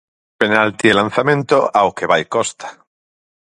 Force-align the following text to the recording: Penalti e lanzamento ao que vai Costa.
Penalti 0.39 0.85
e 0.91 0.97
lanzamento 1.01 1.57
ao 1.79 1.89
que 1.97 2.09
vai 2.11 2.23
Costa. 2.35 2.67